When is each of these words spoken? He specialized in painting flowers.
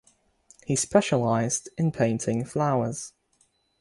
He 0.65 0.75
specialized 0.75 1.69
in 1.77 1.91
painting 1.91 2.43
flowers. 2.43 3.13